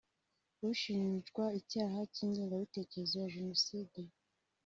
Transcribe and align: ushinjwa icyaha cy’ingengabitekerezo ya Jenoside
ushinjwa 0.69 1.43
icyaha 1.59 1.99
cy’ingengabitekerezo 2.13 3.13
ya 3.21 3.31
Jenoside 3.35 3.99